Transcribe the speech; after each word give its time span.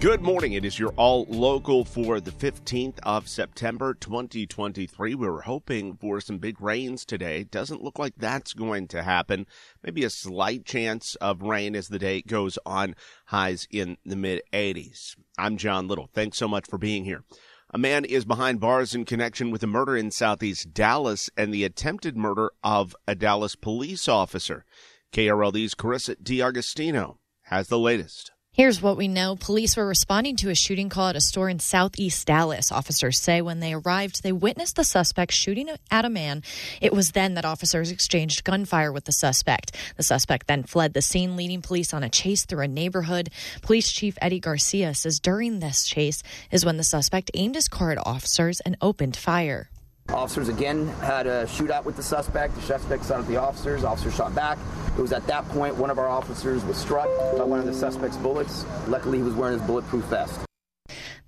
Good 0.00 0.22
morning. 0.22 0.54
It 0.54 0.64
is 0.64 0.78
your 0.78 0.94
all 0.96 1.26
local 1.28 1.84
for 1.84 2.20
the 2.20 2.30
15th 2.30 2.98
of 3.02 3.28
September 3.28 3.92
2023. 3.92 5.14
We 5.14 5.28
were 5.28 5.42
hoping 5.42 5.98
for 5.98 6.22
some 6.22 6.38
big 6.38 6.58
rains 6.58 7.04
today. 7.04 7.44
Doesn't 7.44 7.82
look 7.82 7.98
like 7.98 8.14
that's 8.16 8.54
going 8.54 8.88
to 8.88 9.02
happen. 9.02 9.46
Maybe 9.82 10.02
a 10.02 10.08
slight 10.08 10.64
chance 10.64 11.16
of 11.16 11.42
rain 11.42 11.76
as 11.76 11.88
the 11.88 11.98
day 11.98 12.22
goes 12.22 12.58
on. 12.64 12.94
Highs 13.26 13.68
in 13.70 13.98
the 14.02 14.16
mid 14.16 14.40
80s. 14.54 15.16
I'm 15.36 15.58
John 15.58 15.86
Little. 15.86 16.08
Thanks 16.14 16.38
so 16.38 16.48
much 16.48 16.66
for 16.66 16.78
being 16.78 17.04
here. 17.04 17.22
A 17.68 17.76
man 17.76 18.06
is 18.06 18.24
behind 18.24 18.58
bars 18.58 18.94
in 18.94 19.04
connection 19.04 19.50
with 19.50 19.62
a 19.62 19.66
murder 19.66 19.98
in 19.98 20.10
southeast 20.10 20.72
Dallas 20.72 21.28
and 21.36 21.52
the 21.52 21.64
attempted 21.64 22.16
murder 22.16 22.52
of 22.64 22.96
a 23.06 23.14
Dallas 23.14 23.54
police 23.54 24.08
officer. 24.08 24.64
KRLD's 25.12 25.74
Carissa 25.74 26.16
D'Agostino 26.24 27.18
has 27.42 27.68
the 27.68 27.78
latest. 27.78 28.32
Here's 28.52 28.82
what 28.82 28.96
we 28.96 29.06
know. 29.06 29.36
Police 29.36 29.76
were 29.76 29.86
responding 29.86 30.34
to 30.36 30.50
a 30.50 30.56
shooting 30.56 30.88
call 30.88 31.06
at 31.06 31.14
a 31.14 31.20
store 31.20 31.48
in 31.48 31.60
southeast 31.60 32.26
Dallas. 32.26 32.72
Officers 32.72 33.20
say 33.20 33.40
when 33.40 33.60
they 33.60 33.74
arrived, 33.74 34.24
they 34.24 34.32
witnessed 34.32 34.74
the 34.74 34.82
suspect 34.82 35.32
shooting 35.32 35.68
at 35.88 36.04
a 36.04 36.10
man. 36.10 36.42
It 36.80 36.92
was 36.92 37.12
then 37.12 37.34
that 37.34 37.44
officers 37.44 37.92
exchanged 37.92 38.42
gunfire 38.42 38.90
with 38.90 39.04
the 39.04 39.12
suspect. 39.12 39.76
The 39.96 40.02
suspect 40.02 40.48
then 40.48 40.64
fled 40.64 40.94
the 40.94 41.00
scene, 41.00 41.36
leading 41.36 41.62
police 41.62 41.94
on 41.94 42.02
a 42.02 42.10
chase 42.10 42.44
through 42.44 42.64
a 42.64 42.68
neighborhood. 42.68 43.30
Police 43.62 43.92
Chief 43.92 44.18
Eddie 44.20 44.40
Garcia 44.40 44.94
says 44.94 45.20
during 45.20 45.60
this 45.60 45.84
chase 45.84 46.20
is 46.50 46.64
when 46.64 46.76
the 46.76 46.82
suspect 46.82 47.30
aimed 47.34 47.54
his 47.54 47.68
car 47.68 47.92
at 47.92 48.04
officers 48.04 48.58
and 48.62 48.76
opened 48.80 49.16
fire. 49.16 49.70
Officers 50.12 50.48
again 50.48 50.88
had 51.02 51.26
a 51.26 51.44
shootout 51.46 51.84
with 51.84 51.96
the 51.96 52.02
suspect. 52.02 52.54
The 52.56 52.62
suspect 52.62 53.06
shot 53.06 53.20
at 53.20 53.28
the 53.28 53.36
officers. 53.36 53.84
Officers 53.84 54.14
shot 54.14 54.34
back. 54.34 54.58
It 54.98 55.00
was 55.00 55.12
at 55.12 55.26
that 55.28 55.48
point 55.50 55.76
one 55.76 55.90
of 55.90 55.98
our 55.98 56.08
officers 56.08 56.64
was 56.64 56.76
struck 56.76 57.08
by 57.36 57.44
one 57.44 57.60
of 57.60 57.66
the 57.66 57.74
suspect's 57.74 58.16
bullets. 58.16 58.64
Luckily, 58.88 59.18
he 59.18 59.24
was 59.24 59.34
wearing 59.34 59.58
his 59.58 59.66
bulletproof 59.66 60.04
vest. 60.06 60.40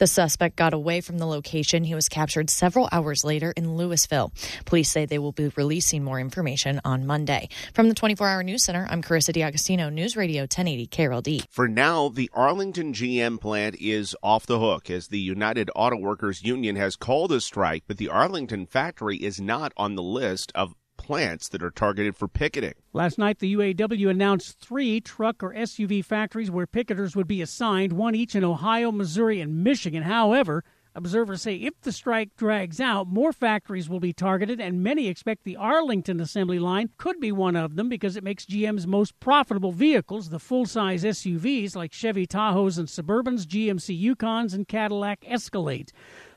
The 0.02 0.08
suspect 0.08 0.56
got 0.56 0.74
away 0.74 1.00
from 1.00 1.18
the 1.18 1.26
location. 1.26 1.84
He 1.84 1.94
was 1.94 2.08
captured 2.08 2.50
several 2.50 2.88
hours 2.90 3.22
later 3.22 3.52
in 3.56 3.76
Lewisville. 3.76 4.32
Police 4.64 4.90
say 4.90 5.06
they 5.06 5.20
will 5.20 5.30
be 5.30 5.52
releasing 5.54 6.02
more 6.02 6.18
information 6.18 6.80
on 6.84 7.06
Monday. 7.06 7.48
From 7.72 7.88
the 7.88 7.94
24 7.94 8.26
Hour 8.26 8.42
News 8.42 8.64
Center, 8.64 8.84
I'm 8.90 9.00
Carissa 9.00 9.32
D'Agostino, 9.32 9.90
News 9.90 10.16
Radio 10.16 10.40
1080 10.42 10.88
KRLD. 10.88 11.44
For 11.48 11.68
now, 11.68 12.08
the 12.08 12.28
Arlington 12.32 12.92
GM 12.92 13.40
plant 13.40 13.76
is 13.78 14.16
off 14.24 14.44
the 14.44 14.58
hook 14.58 14.90
as 14.90 15.06
the 15.06 15.20
United 15.20 15.70
Auto 15.76 15.98
Workers 15.98 16.42
Union 16.42 16.74
has 16.74 16.96
called 16.96 17.30
a 17.30 17.40
strike, 17.40 17.84
but 17.86 17.98
the 17.98 18.08
Arlington 18.08 18.66
factory 18.66 19.18
is 19.18 19.40
not 19.40 19.72
on 19.76 19.94
the 19.94 20.02
list 20.02 20.50
of 20.56 20.74
plants 21.02 21.48
that 21.48 21.62
are 21.62 21.70
targeted 21.70 22.16
for 22.16 22.28
picketing. 22.28 22.74
Last 22.92 23.18
night, 23.18 23.40
the 23.40 23.54
UAW 23.56 24.08
announced 24.08 24.60
three 24.60 25.00
truck 25.00 25.42
or 25.42 25.52
SUV 25.52 26.04
factories 26.04 26.50
where 26.50 26.66
picketers 26.66 27.16
would 27.16 27.26
be 27.26 27.42
assigned, 27.42 27.92
one 27.92 28.14
each 28.14 28.36
in 28.36 28.44
Ohio, 28.44 28.92
Missouri, 28.92 29.40
and 29.40 29.64
Michigan. 29.64 30.04
However, 30.04 30.62
observers 30.94 31.42
say 31.42 31.56
if 31.56 31.80
the 31.80 31.90
strike 31.90 32.36
drags 32.36 32.80
out, 32.80 33.08
more 33.08 33.32
factories 33.32 33.88
will 33.88 33.98
be 33.98 34.12
targeted, 34.12 34.60
and 34.60 34.82
many 34.82 35.08
expect 35.08 35.42
the 35.42 35.56
Arlington 35.56 36.20
assembly 36.20 36.60
line 36.60 36.90
could 36.98 37.18
be 37.18 37.32
one 37.32 37.56
of 37.56 37.74
them 37.74 37.88
because 37.88 38.16
it 38.16 38.22
makes 38.22 38.46
GM's 38.46 38.86
most 38.86 39.18
profitable 39.18 39.72
vehicles, 39.72 40.28
the 40.28 40.38
full 40.38 40.66
size 40.66 41.02
SUVs 41.02 41.74
like 41.74 41.92
Chevy 41.92 42.26
Tahoes 42.26 42.78
and 42.78 42.88
Suburbans, 42.88 43.44
GMC 43.44 44.00
Yukons, 44.00 44.54
and 44.54 44.68
Cadillac 44.68 45.22
Escalades. 45.22 45.90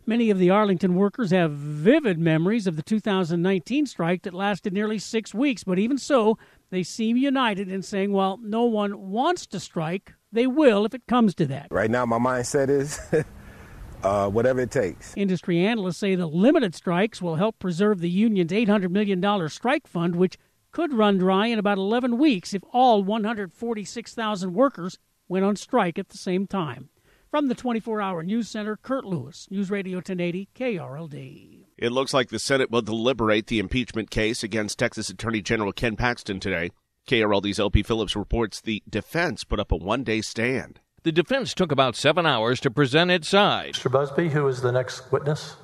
Many 0.08 0.30
of 0.30 0.38
the 0.38 0.52
Arlington 0.52 0.94
workers 0.94 1.32
have 1.32 1.52
vivid 1.52 2.20
memories 2.20 2.68
of 2.68 2.76
the 2.76 2.84
2019 2.84 3.88
strike 3.88 4.22
that 4.22 4.36
lasted 4.36 4.72
nearly 4.72 5.00
six 5.00 5.34
weeks, 5.34 5.64
but 5.64 5.80
even 5.80 5.98
so, 5.98 6.38
they 6.70 6.84
seem 6.84 7.18
united 7.18 7.70
in 7.70 7.82
saying 7.82 8.12
while 8.12 8.38
no 8.38 8.66
one 8.66 9.10
wants 9.10 9.48
to 9.48 9.60
strike, 9.60 10.14
they 10.32 10.46
will 10.46 10.86
if 10.86 10.94
it 10.94 11.08
comes 11.08 11.34
to 11.36 11.48
that. 11.48 11.68
Right 11.72 11.90
now, 11.90 12.06
my 12.06 12.20
mindset 12.20 12.70
is 12.70 13.00
uh, 14.04 14.30
whatever 14.30 14.62
it 14.62 14.70
takes. 14.70 15.18
Industry 15.18 15.66
analysts 15.66 15.98
say 15.98 16.14
the 16.14 16.28
limited 16.28 16.76
strikes 16.76 17.20
will 17.20 17.38
help 17.38 17.58
preserve 17.58 18.00
the 18.00 18.10
union's 18.10 18.52
$800 18.52 18.92
million 18.92 19.50
strike 19.50 19.88
fund, 19.88 20.18
which 20.18 20.38
could 20.72 20.94
run 20.94 21.18
dry 21.18 21.48
in 21.48 21.58
about 21.58 21.80
11 21.80 22.20
weeks 22.20 22.54
if 22.54 22.62
all 22.72 23.04
146,000 23.04 24.54
workers 24.54 25.00
went 25.28 25.46
on 25.46 25.56
strike 25.56 25.98
at 25.98 26.10
the 26.10 26.18
same 26.18 26.46
time. 26.46 26.90
From 27.36 27.50
the 27.50 27.54
24 27.54 28.00
hour 28.00 28.24
news 28.24 28.48
center, 28.48 28.78
Kurt 28.78 29.04
Lewis, 29.04 29.46
News 29.52 29.70
Radio 29.70 29.98
1080, 29.98 30.48
KRLD. 30.56 31.66
It 31.78 31.92
looks 31.92 32.14
like 32.14 32.30
the 32.30 32.40
Senate 32.40 32.72
will 32.72 32.82
deliberate 32.82 33.48
the 33.48 33.60
impeachment 33.60 34.10
case 34.10 34.42
against 34.42 34.80
Texas 34.80 35.10
Attorney 35.10 35.42
General 35.42 35.74
Ken 35.74 35.98
Paxton 35.98 36.40
today. 36.40 36.70
KRLD's 37.10 37.60
LP 37.60 37.84
Phillips 37.84 38.16
reports 38.16 38.62
the 38.62 38.82
defense 38.90 39.44
put 39.44 39.60
up 39.60 39.74
a 39.74 39.76
one 39.76 40.06
day 40.06 40.22
stand. 40.22 40.80
The 41.04 41.12
defense 41.12 41.54
took 41.54 41.74
about 41.74 41.98
seven 41.98 42.26
hours 42.26 42.62
to 42.62 42.72
present 42.72 43.12
its 43.12 43.28
side. 43.28 43.74
Mr. 43.74 43.92
Busby, 43.92 44.30
who 44.30 44.48
is 44.48 44.62
the 44.62 44.72
next 44.72 45.12
witness? 45.12 45.58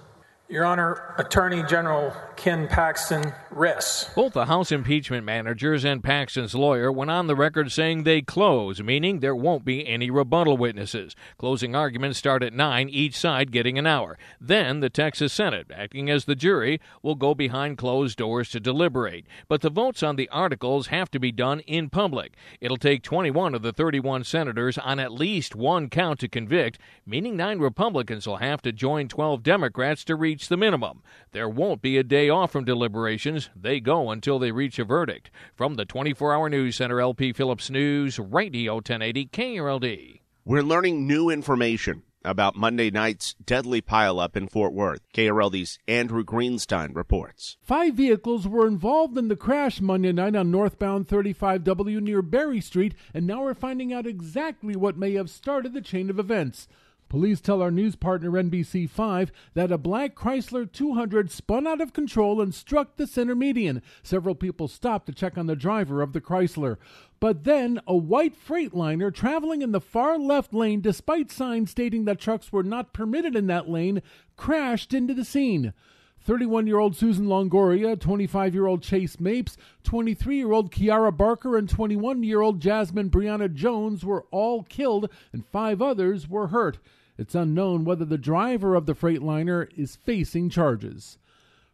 Your 0.51 0.65
Honor, 0.65 1.15
Attorney 1.17 1.63
General 1.63 2.13
Ken 2.35 2.67
Paxton 2.67 3.31
Riss. 3.53 4.13
Both 4.15 4.33
the 4.33 4.47
House 4.47 4.69
impeachment 4.69 5.23
managers 5.23 5.85
and 5.85 6.03
Paxton's 6.03 6.53
lawyer 6.53 6.91
went 6.91 7.09
on 7.09 7.27
the 7.27 7.37
record 7.37 7.71
saying 7.71 8.03
they 8.03 8.21
close, 8.21 8.83
meaning 8.83 9.19
there 9.19 9.35
won't 9.35 9.63
be 9.63 9.87
any 9.87 10.09
rebuttal 10.09 10.57
witnesses. 10.57 11.15
Closing 11.37 11.73
arguments 11.73 12.19
start 12.19 12.43
at 12.43 12.51
9, 12.51 12.89
each 12.89 13.17
side 13.17 13.53
getting 13.53 13.77
an 13.77 13.87
hour. 13.87 14.17
Then 14.41 14.81
the 14.81 14.89
Texas 14.89 15.31
Senate, 15.31 15.67
acting 15.73 16.09
as 16.09 16.25
the 16.25 16.35
jury, 16.35 16.81
will 17.01 17.15
go 17.15 17.33
behind 17.33 17.77
closed 17.77 18.17
doors 18.17 18.49
to 18.49 18.59
deliberate. 18.59 19.25
But 19.47 19.61
the 19.61 19.69
votes 19.69 20.03
on 20.03 20.17
the 20.17 20.27
articles 20.29 20.87
have 20.87 21.09
to 21.11 21.19
be 21.19 21.31
done 21.31 21.61
in 21.61 21.89
public. 21.89 22.33
It'll 22.59 22.75
take 22.75 23.03
21 23.03 23.55
of 23.55 23.61
the 23.61 23.71
31 23.71 24.25
senators 24.25 24.77
on 24.77 24.99
at 24.99 25.13
least 25.13 25.55
one 25.55 25.89
count 25.89 26.19
to 26.19 26.27
convict, 26.27 26.77
meaning 27.05 27.37
nine 27.37 27.59
Republicans 27.59 28.27
will 28.27 28.37
have 28.37 28.61
to 28.63 28.73
join 28.73 29.07
12 29.07 29.43
Democrats 29.43 30.03
to 30.03 30.15
reach 30.17 30.40
reach 30.41 30.47
the 30.47 30.57
minimum. 30.57 31.03
There 31.33 31.47
won't 31.47 31.83
be 31.83 31.99
a 31.99 32.03
day 32.03 32.27
off 32.27 32.51
from 32.51 32.65
deliberations. 32.65 33.51
They 33.55 33.79
go 33.79 34.09
until 34.09 34.39
they 34.39 34.51
reach 34.51 34.79
a 34.79 34.83
verdict. 34.83 35.29
From 35.53 35.75
the 35.75 35.85
24 35.85 36.33
hour 36.33 36.49
news 36.49 36.77
center, 36.77 36.99
LP 36.99 37.31
Phillips 37.31 37.69
News, 37.69 38.17
Radio 38.17 38.75
1080 38.75 39.27
KRLD. 39.27 40.21
We're 40.43 40.63
learning 40.63 41.05
new 41.05 41.29
information 41.29 42.01
about 42.25 42.55
Monday 42.55 42.89
night's 42.89 43.35
deadly 43.35 43.83
pileup 43.83 44.35
in 44.35 44.47
Fort 44.47 44.73
Worth. 44.73 45.01
KRLD's 45.13 45.77
Andrew 45.87 46.23
Greenstein 46.23 46.95
reports. 46.95 47.57
Five 47.61 47.93
vehicles 47.93 48.47
were 48.47 48.65
involved 48.65 49.19
in 49.19 49.27
the 49.27 49.35
crash 49.35 49.79
Monday 49.79 50.11
night 50.11 50.35
on 50.35 50.49
northbound 50.49 51.07
35W 51.07 52.01
near 52.01 52.23
Berry 52.23 52.61
Street, 52.61 52.95
and 53.13 53.27
now 53.27 53.43
we're 53.43 53.53
finding 53.53 53.93
out 53.93 54.07
exactly 54.07 54.75
what 54.75 54.97
may 54.97 55.13
have 55.13 55.29
started 55.29 55.73
the 55.73 55.81
chain 55.81 56.09
of 56.09 56.17
events. 56.17 56.67
Police 57.11 57.41
tell 57.41 57.61
our 57.61 57.71
news 57.71 57.97
partner 57.97 58.31
NBC5 58.31 59.31
that 59.53 59.69
a 59.69 59.77
black 59.77 60.15
Chrysler 60.15 60.71
200 60.71 61.29
spun 61.29 61.67
out 61.67 61.81
of 61.81 61.91
control 61.91 62.39
and 62.39 62.55
struck 62.55 62.95
the 62.95 63.05
center 63.05 63.35
median. 63.35 63.81
Several 64.01 64.33
people 64.33 64.69
stopped 64.69 65.07
to 65.07 65.11
check 65.11 65.37
on 65.37 65.45
the 65.45 65.57
driver 65.57 66.01
of 66.01 66.13
the 66.13 66.21
Chrysler. 66.21 66.77
But 67.19 67.43
then 67.43 67.81
a 67.85 67.97
white 67.97 68.33
Freightliner 68.33 69.13
traveling 69.13 69.61
in 69.61 69.73
the 69.73 69.81
far 69.81 70.17
left 70.17 70.53
lane, 70.53 70.79
despite 70.79 71.29
signs 71.29 71.71
stating 71.71 72.05
that 72.05 72.17
trucks 72.17 72.53
were 72.53 72.63
not 72.63 72.93
permitted 72.93 73.35
in 73.35 73.47
that 73.47 73.67
lane, 73.67 74.01
crashed 74.37 74.93
into 74.93 75.13
the 75.13 75.25
scene. 75.25 75.73
31 76.23 76.67
year 76.67 76.77
old 76.79 76.95
Susan 76.95 77.25
Longoria, 77.25 77.99
25 77.99 78.53
year 78.53 78.67
old 78.67 78.83
Chase 78.83 79.19
Mapes, 79.19 79.57
23 79.83 80.37
year 80.37 80.51
old 80.51 80.71
Kiara 80.71 81.15
Barker, 81.15 81.57
and 81.57 81.67
21 81.67 82.23
year 82.23 82.41
old 82.41 82.59
Jasmine 82.59 83.09
Brianna 83.09 83.53
Jones 83.53 84.05
were 84.05 84.25
all 84.31 84.63
killed, 84.63 85.09
and 85.33 85.45
five 85.47 85.81
others 85.81 86.29
were 86.29 86.47
hurt. 86.47 86.79
It's 87.17 87.35
unknown 87.35 87.85
whether 87.85 88.05
the 88.05 88.17
driver 88.17 88.75
of 88.75 88.85
the 88.85 88.95
Freightliner 88.95 89.67
is 89.77 89.95
facing 89.95 90.49
charges. 90.49 91.17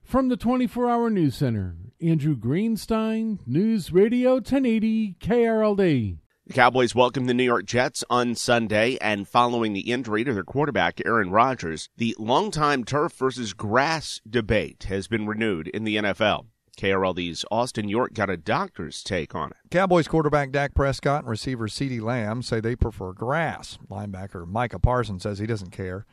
From 0.02 0.30
the 0.30 0.38
24 0.38 0.90
hour 0.90 1.10
news 1.10 1.36
center, 1.36 1.76
Andrew 2.02 2.36
Greenstein, 2.36 3.40
News 3.46 3.92
Radio 3.92 4.36
1080 4.36 5.16
KRLD. 5.20 6.18
The 6.48 6.54
Cowboys 6.54 6.96
welcome 6.96 7.26
the 7.26 7.34
New 7.34 7.44
York 7.44 7.66
Jets 7.66 8.06
on 8.10 8.34
Sunday, 8.34 8.98
and 9.02 9.28
following 9.28 9.74
the 9.74 9.92
injury 9.92 10.24
to 10.24 10.34
their 10.34 10.46
quarterback, 10.46 11.02
Aaron 11.06 11.30
Rodgers, 11.30 11.90
the 11.98 12.16
longtime 12.18 12.86
turf 12.86 13.12
versus 13.12 13.52
grass 13.52 14.22
debate 14.26 14.86
has 14.86 15.10
been 15.10 15.28
renewed 15.28 15.68
in 15.68 15.84
the 15.84 15.98
NFL. 15.98 16.46
KRLD's 16.78 17.44
Austin 17.52 17.90
York 17.90 18.14
got 18.14 18.30
a 18.30 18.38
doctor's 18.38 19.04
take 19.04 19.36
on 19.36 19.50
it. 19.50 19.58
Cowboys 19.72 20.08
quarterback 20.08 20.52
Dak 20.52 20.74
Prescott 20.74 21.24
and 21.24 21.30
receiver 21.30 21.68
CeeDee 21.68 22.00
Lamb 22.00 22.42
say 22.42 22.62
they 22.62 22.78
prefer 22.78 23.12
grass. 23.12 23.78
Linebacker 23.90 24.48
Micah 24.48 24.80
Parsons 24.80 25.24
says 25.24 25.40
he 25.40 25.48
doesn't 25.48 25.72
care. 25.72 26.06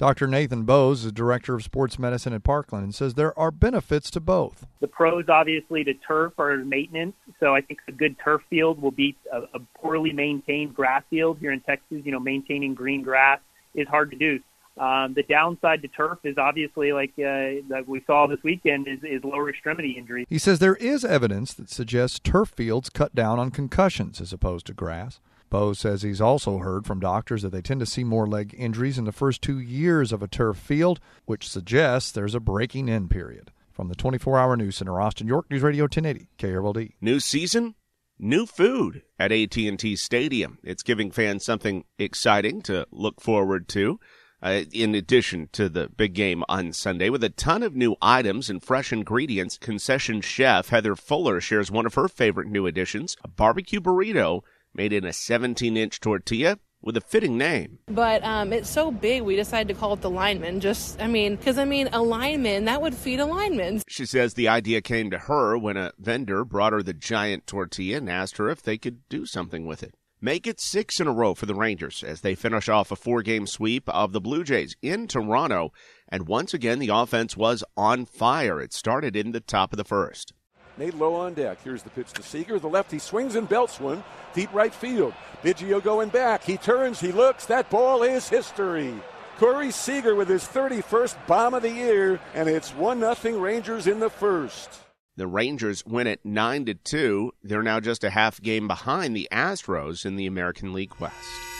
Dr. 0.00 0.26
Nathan 0.26 0.62
Bowes 0.62 1.04
is 1.04 1.12
director 1.12 1.54
of 1.54 1.62
sports 1.62 1.98
medicine 1.98 2.32
at 2.32 2.42
Parkland 2.42 2.84
and 2.84 2.94
says 2.94 3.12
there 3.12 3.38
are 3.38 3.50
benefits 3.50 4.10
to 4.12 4.18
both. 4.18 4.66
The 4.80 4.88
pros, 4.88 5.26
obviously, 5.28 5.84
to 5.84 5.92
turf 5.92 6.32
are 6.38 6.56
maintenance. 6.56 7.14
So 7.38 7.54
I 7.54 7.60
think 7.60 7.80
a 7.86 7.92
good 7.92 8.16
turf 8.18 8.40
field 8.48 8.80
will 8.80 8.92
beat 8.92 9.18
a, 9.30 9.40
a 9.52 9.60
poorly 9.74 10.14
maintained 10.14 10.74
grass 10.74 11.02
field 11.10 11.36
here 11.38 11.52
in 11.52 11.60
Texas. 11.60 12.00
You 12.02 12.12
know, 12.12 12.18
maintaining 12.18 12.72
green 12.72 13.02
grass 13.02 13.40
is 13.74 13.86
hard 13.88 14.10
to 14.12 14.16
do. 14.16 14.40
Um, 14.82 15.12
the 15.12 15.22
downside 15.22 15.82
to 15.82 15.88
turf 15.88 16.20
is 16.24 16.38
obviously, 16.38 16.94
like 16.94 17.10
uh, 17.18 17.60
that 17.68 17.84
we 17.86 18.02
saw 18.06 18.26
this 18.26 18.42
weekend, 18.42 18.88
is, 18.88 19.00
is 19.02 19.22
lower 19.22 19.50
extremity 19.50 19.96
injuries. 19.98 20.26
He 20.30 20.38
says 20.38 20.60
there 20.60 20.76
is 20.76 21.04
evidence 21.04 21.52
that 21.52 21.68
suggests 21.68 22.18
turf 22.18 22.48
fields 22.48 22.88
cut 22.88 23.14
down 23.14 23.38
on 23.38 23.50
concussions 23.50 24.18
as 24.18 24.32
opposed 24.32 24.64
to 24.68 24.72
grass. 24.72 25.20
Bo 25.50 25.72
says 25.72 26.02
he's 26.02 26.20
also 26.20 26.58
heard 26.58 26.86
from 26.86 27.00
doctors 27.00 27.42
that 27.42 27.50
they 27.50 27.60
tend 27.60 27.80
to 27.80 27.86
see 27.86 28.04
more 28.04 28.26
leg 28.26 28.54
injuries 28.56 28.98
in 28.98 29.04
the 29.04 29.12
first 29.12 29.42
two 29.42 29.58
years 29.58 30.12
of 30.12 30.22
a 30.22 30.28
turf 30.28 30.56
field, 30.56 31.00
which 31.26 31.48
suggests 31.48 32.12
there's 32.12 32.34
a 32.34 32.40
breaking 32.40 32.88
in 32.88 33.08
period. 33.08 33.50
From 33.72 33.88
the 33.88 33.96
24 33.96 34.38
hour 34.38 34.56
news 34.56 34.76
center, 34.76 35.00
Austin 35.00 35.26
York 35.26 35.50
News 35.50 35.62
Radio 35.62 35.84
1080 35.84 36.28
KRLD. 36.38 36.92
New 37.00 37.18
season, 37.18 37.74
new 38.18 38.46
food 38.46 39.02
at 39.18 39.32
AT&T 39.32 39.96
Stadium. 39.96 40.58
It's 40.62 40.82
giving 40.82 41.10
fans 41.10 41.44
something 41.44 41.84
exciting 41.98 42.62
to 42.62 42.86
look 42.92 43.20
forward 43.20 43.68
to 43.68 43.98
uh, 44.42 44.62
in 44.72 44.94
addition 44.94 45.48
to 45.52 45.68
the 45.68 45.88
big 45.88 46.14
game 46.14 46.44
on 46.48 46.72
Sunday. 46.72 47.10
With 47.10 47.24
a 47.24 47.30
ton 47.30 47.62
of 47.62 47.74
new 47.74 47.96
items 48.00 48.48
and 48.48 48.62
fresh 48.62 48.92
ingredients, 48.92 49.58
concession 49.58 50.20
chef 50.20 50.68
Heather 50.68 50.96
Fuller 50.96 51.40
shares 51.40 51.70
one 51.70 51.86
of 51.86 51.94
her 51.94 52.08
favorite 52.08 52.48
new 52.48 52.66
additions, 52.66 53.16
a 53.24 53.28
barbecue 53.28 53.80
burrito 53.80 54.42
made 54.74 54.92
in 54.92 55.04
a 55.04 55.12
17 55.12 55.76
inch 55.76 56.00
tortilla 56.00 56.58
with 56.82 56.96
a 56.96 57.00
fitting 57.00 57.36
name. 57.36 57.78
But 57.86 58.24
um, 58.24 58.52
it's 58.52 58.70
so 58.70 58.90
big, 58.90 59.22
we 59.22 59.36
decided 59.36 59.72
to 59.72 59.78
call 59.78 59.92
it 59.92 60.00
the 60.00 60.10
lineman. 60.10 60.60
Just, 60.60 61.00
I 61.00 61.06
mean, 61.06 61.36
because 61.36 61.58
I 61.58 61.64
mean, 61.64 61.88
a 61.92 62.02
lineman, 62.02 62.64
that 62.64 62.80
would 62.80 62.94
feed 62.94 63.20
a 63.20 63.26
lineman. 63.26 63.82
She 63.88 64.06
says 64.06 64.34
the 64.34 64.48
idea 64.48 64.80
came 64.80 65.10
to 65.10 65.18
her 65.18 65.58
when 65.58 65.76
a 65.76 65.92
vendor 65.98 66.44
brought 66.44 66.72
her 66.72 66.82
the 66.82 66.94
giant 66.94 67.46
tortilla 67.46 67.98
and 67.98 68.08
asked 68.08 68.38
her 68.38 68.48
if 68.48 68.62
they 68.62 68.78
could 68.78 69.08
do 69.08 69.26
something 69.26 69.66
with 69.66 69.82
it. 69.82 69.94
Make 70.22 70.46
it 70.46 70.60
six 70.60 71.00
in 71.00 71.06
a 71.06 71.12
row 71.12 71.34
for 71.34 71.46
the 71.46 71.54
Rangers 71.54 72.04
as 72.06 72.20
they 72.20 72.34
finish 72.34 72.68
off 72.68 72.90
a 72.90 72.96
four 72.96 73.22
game 73.22 73.46
sweep 73.46 73.88
of 73.88 74.12
the 74.12 74.20
Blue 74.20 74.44
Jays 74.44 74.76
in 74.82 75.06
Toronto. 75.06 75.72
And 76.08 76.28
once 76.28 76.52
again, 76.52 76.78
the 76.78 76.90
offense 76.90 77.38
was 77.38 77.64
on 77.74 78.04
fire. 78.04 78.60
It 78.60 78.74
started 78.74 79.16
in 79.16 79.32
the 79.32 79.40
top 79.40 79.72
of 79.72 79.78
the 79.78 79.84
first. 79.84 80.34
Nate 80.80 80.94
Lowe 80.94 81.14
on 81.14 81.34
deck. 81.34 81.58
Here's 81.62 81.82
the 81.82 81.90
pitch 81.90 82.10
to 82.14 82.22
Seager. 82.22 82.58
The 82.58 82.66
lefty 82.66 82.98
swings 82.98 83.36
and 83.36 83.46
belts 83.46 83.78
one. 83.78 84.02
Deep 84.32 84.50
right 84.54 84.72
field. 84.72 85.12
Biggio 85.42 85.82
going 85.82 86.08
back. 86.08 86.42
He 86.42 86.56
turns. 86.56 86.98
He 86.98 87.12
looks. 87.12 87.44
That 87.44 87.68
ball 87.68 88.02
is 88.02 88.30
history. 88.30 88.94
Corey 89.36 89.72
Seager 89.72 90.14
with 90.14 90.26
his 90.26 90.44
31st 90.44 91.26
bomb 91.26 91.52
of 91.52 91.62
the 91.62 91.70
year, 91.70 92.18
and 92.32 92.48
it's 92.48 92.74
1 92.74 93.14
0 93.14 93.38
Rangers 93.38 93.86
in 93.86 94.00
the 94.00 94.08
first. 94.08 94.70
The 95.16 95.26
Rangers 95.26 95.84
win 95.84 96.06
it 96.06 96.20
9 96.24 96.64
to 96.64 96.74
2. 96.74 97.32
They're 97.42 97.62
now 97.62 97.80
just 97.80 98.02
a 98.02 98.08
half 98.08 98.40
game 98.40 98.66
behind 98.66 99.14
the 99.14 99.28
Astros 99.30 100.06
in 100.06 100.16
the 100.16 100.26
American 100.26 100.72
League 100.72 100.94
West. 100.98 101.59